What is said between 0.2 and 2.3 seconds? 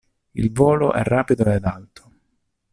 Il volo è rapido ed alto.